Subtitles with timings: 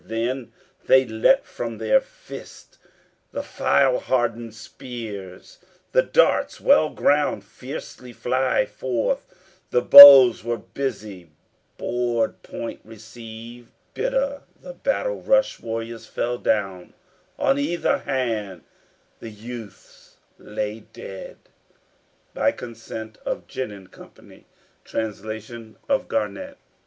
[0.03, 0.51] Then
[0.87, 2.79] they let from their fists
[3.31, 5.59] the file hardened spears,
[5.91, 9.27] The darts well ground, fiercely fly forth:
[9.69, 11.29] The bows were busy,
[11.77, 16.95] board point received, Bitter the battle rush, warriors fell down,
[17.37, 18.63] On either hand
[19.19, 21.37] the youths lay dead.
[22.33, 24.11] By consent of Ginn & Co.
[24.83, 26.57] Translation of Garnett.